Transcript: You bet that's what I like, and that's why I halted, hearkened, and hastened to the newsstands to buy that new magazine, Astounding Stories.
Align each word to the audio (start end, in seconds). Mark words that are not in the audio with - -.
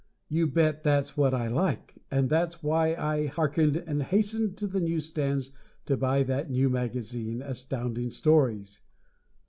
You 0.29 0.47
bet 0.47 0.81
that's 0.81 1.15
what 1.15 1.31
I 1.31 1.47
like, 1.47 2.01
and 2.09 2.27
that's 2.27 2.63
why 2.63 2.95
I 2.95 3.27
halted, 3.27 3.29
hearkened, 3.35 3.77
and 3.85 4.01
hastened 4.01 4.57
to 4.57 4.65
the 4.65 4.79
newsstands 4.79 5.51
to 5.85 5.95
buy 5.95 6.23
that 6.23 6.49
new 6.49 6.71
magazine, 6.71 7.43
Astounding 7.43 8.09
Stories. 8.09 8.81